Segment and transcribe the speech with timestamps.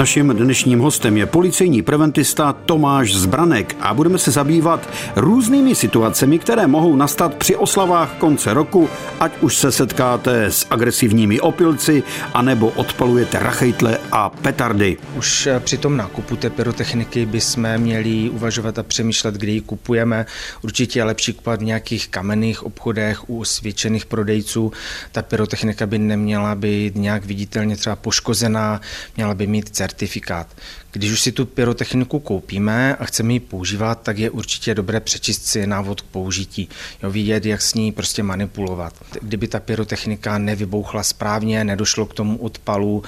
[0.00, 6.66] Naším dnešním hostem je policejní preventista Tomáš Zbranek a budeme se zabývat různými situacemi, které
[6.66, 8.88] mohou nastat při oslavách konce roku,
[9.20, 12.02] ať už se setkáte s agresivními opilci,
[12.34, 14.96] anebo odpalujete rachejtle a petardy.
[15.16, 20.26] Už eh, při tom nákupu té pyrotechniky bychom měli uvažovat a přemýšlet, kdy ji kupujeme.
[20.62, 24.72] Určitě je lepší kupovat v nějakých kamenných obchodech u osvědčených prodejců.
[25.12, 28.80] Ta pyrotechnika by neměla být nějak viditelně třeba poškozená,
[29.16, 30.46] měla by mít certifikát.
[30.92, 35.46] Když už si tu pyrotechniku koupíme a chceme ji používat, tak je určitě dobré přečíst
[35.46, 36.68] si návod k použití.
[37.02, 38.92] Jo, vidět, jak s ní prostě manipulovat.
[39.22, 43.02] Kdyby ta pyrotechnika nevybouchla správně, nedošlo k tomu odpalu,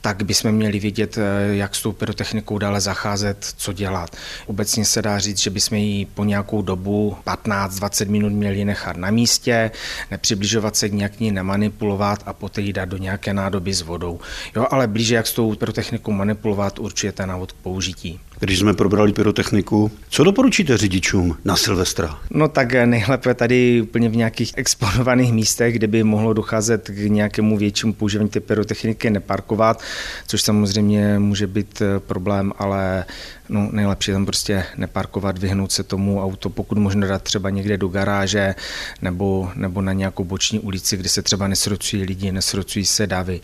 [0.00, 4.16] tak bychom měli vědět, eh, jak s tou pyrotechnikou dále zacházet, co dělat.
[4.46, 9.10] Obecně se dá říct, že bychom ji po nějakou dobu 15-20 minut měli nechat na
[9.10, 9.70] místě,
[10.10, 14.20] nepřibližovat se k nějak ní nemanipulovat a poté ji dát do nějaké nádoby s vodou.
[14.56, 18.20] Jo, ale blíže, jak s tou pyrotechnikou manipulovat, určitě návod k použití.
[18.40, 22.18] Když jsme probrali pyrotechniku, co doporučíte řidičům na Silvestra?
[22.30, 27.58] No tak nejlépe tady úplně v nějakých exponovaných místech, kde by mohlo docházet k nějakému
[27.58, 29.82] většímu používání té pyrotechniky, neparkovat,
[30.26, 33.04] což samozřejmě může být eh, problém, ale
[33.48, 37.88] no, nejlepší tam prostě neparkovat, vyhnout se tomu auto, pokud možno dát třeba někde do
[37.88, 38.54] garáže
[39.02, 43.40] nebo, nebo na nějakou boční ulici, kde se třeba nesrocují lidi, nesrocují se davy.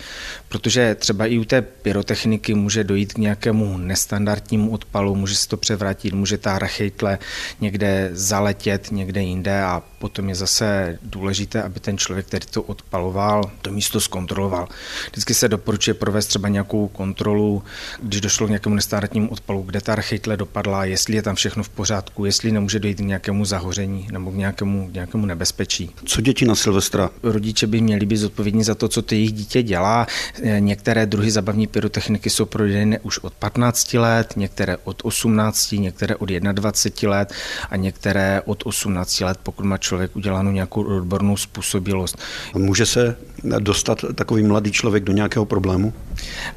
[0.49, 5.57] Protože třeba i u té pyrotechniky může dojít k nějakému nestandardnímu odpalu, může se to
[5.57, 7.19] převrátit, může ta rachejtle
[7.61, 13.51] někde zaletět, někde jinde a potom je zase důležité, aby ten člověk, který to odpaloval,
[13.63, 14.69] to místo zkontroloval.
[15.11, 17.63] Vždycky se doporučuje provést třeba nějakou kontrolu,
[18.03, 22.25] když došlo k nějakému nestandardnímu odpalu, kde rachejtle dopadla, jestli je tam všechno v pořádku,
[22.25, 25.91] jestli nemůže dojít k nějakému zahoření nebo k nějakému, k nějakému nebezpečí.
[26.05, 27.11] Co děti na Silvestra?
[27.23, 30.07] Rodiče by měli být zodpovědní za to, co to jejich dítě dělá.
[30.59, 36.29] Některé druhy zabavní pyrotechniky jsou prodejné už od 15 let, některé od 18, některé od
[36.29, 37.33] 21 let
[37.71, 42.19] a některé od 18 let, pokud má člověk udělanou nějakou odbornou způsobilost.
[42.55, 43.17] Může se
[43.59, 45.93] dostat takový mladý člověk do nějakého problému?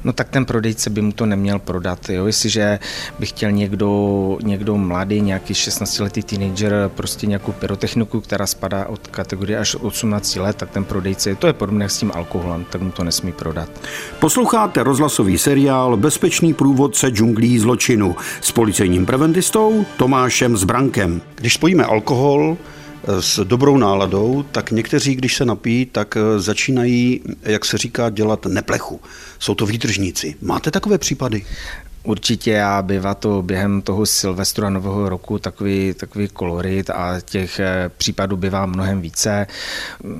[0.04, 2.10] No tak ten prodejce by mu to neměl prodat.
[2.10, 2.26] Jo?
[2.26, 2.78] Jestliže
[3.18, 9.58] by chtěl někdo, někdo mladý, nějaký 16-letý teenager, prostě nějakou pyrotechniku, která spadá od kategorie
[9.58, 13.04] až 18 let, tak ten prodejce, to je podobné s tím alkoholem, tak mu to
[13.04, 13.68] nesmí prodat.
[14.18, 21.20] Posloucháte rozhlasový seriál Bezpečný průvodce džunglí zločinu s policejním preventistou Tomášem Zbrankem.
[21.34, 22.56] Když spojíme alkohol,
[23.20, 28.46] s dobrou náladou, tak někteří, když se napíjí, tak eh, začínají, jak se říká, dělat
[28.46, 29.00] neplechu.
[29.38, 30.34] Jsou to výtržníci.
[30.42, 31.44] Máte takové případy?
[32.02, 37.60] Určitě a bývá to během toho Silvestru a Nového roku takový, takový kolorit a těch
[37.60, 39.46] eh, případů bývá mnohem více.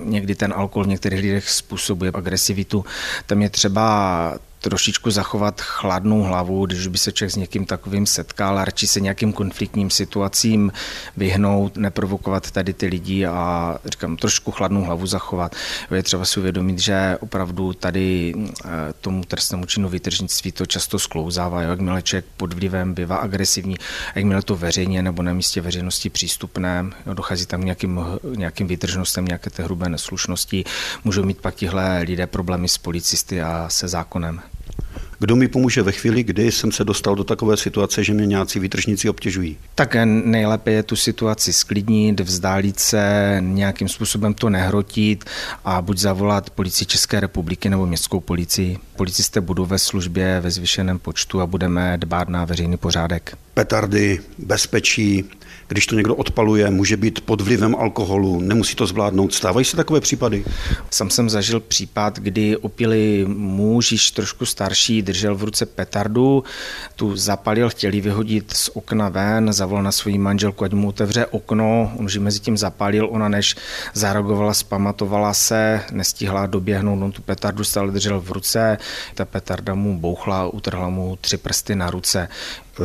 [0.05, 2.85] Někdy ten alkohol v některých lidech způsobuje agresivitu.
[3.27, 8.59] Tam je třeba trošičku zachovat chladnou hlavu, když by se člověk s někým takovým setkal
[8.59, 10.73] a radši se nějakým konfliktním situacím
[11.17, 15.57] vyhnout, neprovokovat tady ty lidi a říkám, trošku chladnou hlavu zachovat.
[15.95, 18.69] Je třeba si uvědomit, že opravdu tady eh,
[19.01, 21.63] tomu trestnému činu vytržnictví to často sklouzává.
[21.63, 23.77] Jakmile člověk pod vlivem bývá agresivní,
[24.15, 28.01] jakmile to veřejně nebo na místě veřejnosti přístupné, dochází tam nějakým,
[28.37, 30.65] nějakým vytržnostem, nějaké té hrubé neslušnosti,
[31.05, 34.54] můžou mít pak tihle lidé problémy s policisty a se zákonem.
[35.19, 38.59] Kdo mi pomůže ve chvíli, kdy jsem se dostal do takové situace, že mě nějací
[38.59, 39.57] výtržníci obtěžují?
[39.75, 45.25] Tak nejlépe je tu situaci sklidnit, vzdálit se, nějakým způsobem to nehrotit
[45.65, 48.79] a buď zavolat policii České republiky nebo městskou policii.
[48.97, 53.37] Policisté budou ve službě ve zvyšeném počtu a budeme dbát na veřejný pořádek.
[53.55, 55.25] Petardy, bezpečí,
[55.69, 59.35] když to někdo odpaluje, může být pod vlivem alkoholu, nemusí to zvládnout.
[59.35, 60.45] Stávají se takové případy?
[60.91, 66.45] Sam jsem zažil případ, kdy opilý muž, již trošku starší, držel v ruce petardu,
[66.97, 71.93] tu zapalil, chtěli vyhodit z okna ven, zavolal na svoji manželku, ať mu otevře okno,
[71.97, 73.57] on už mezi tím zapalil, ona než
[73.95, 78.79] zareagovala, spamatovala se, nestihla doběhnout, on tu petardu stále držel v ruce,
[79.15, 82.29] ta petarda mu bouchla, utrhla mu tři prsty na ruce.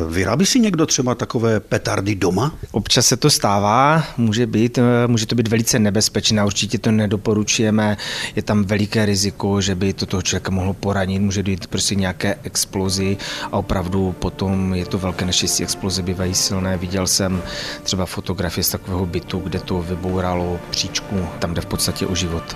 [0.10, 2.54] Vyrábí někdo třeba takové petardy doma?
[2.72, 7.98] Občas se to stává, může být, může to být velice nebezpečné, určitě to nedoporučujeme,
[8.36, 12.36] je tam veliké riziko, že by to toho člověka mohlo poranit, může dojít prostě nějaké
[12.44, 13.18] explozi
[13.52, 16.78] a opravdu potom je to velké neštěstí, exploze bývají silné.
[16.78, 17.42] Viděl jsem
[17.84, 22.56] třeba fotografie z takového bytu, kde to vybouralo příčku, tam jde v podstatě o život.